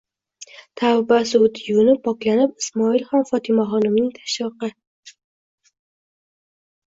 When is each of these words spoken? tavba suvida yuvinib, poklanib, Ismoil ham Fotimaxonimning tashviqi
tavba 0.79 1.17
suvida 1.31 1.61
yuvinib, 1.65 1.99
poklanib, 2.07 2.55
Ismoil 2.63 3.05
ham 3.11 3.27
Fotimaxonimning 3.31 4.09
tashviqi 4.15 4.73